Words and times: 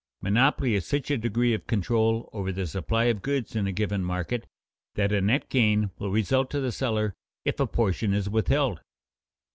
_Monopoly 0.25 0.71
is 0.71 0.83
such 0.87 1.11
a 1.11 1.17
degree 1.19 1.53
of 1.53 1.67
control 1.67 2.27
over 2.33 2.51
the 2.51 2.65
supply 2.65 3.03
of 3.03 3.21
goods 3.21 3.55
in 3.55 3.67
a 3.67 3.71
given 3.71 4.03
market 4.03 4.47
that 4.95 5.11
a 5.11 5.21
net 5.21 5.47
gain 5.47 5.91
will 5.99 6.09
result 6.09 6.49
to 6.49 6.59
the 6.59 6.71
seller 6.71 7.13
if 7.45 7.59
a 7.59 7.67
portion 7.67 8.11
is 8.11 8.27
withheld. 8.27 8.79